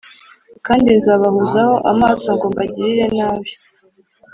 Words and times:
kandi 0.65 0.89
nzabahozaho 0.99 1.75
amaso 1.91 2.27
ngo 2.35 2.45
mbagirire 2.53 3.05
nabi 3.17 3.51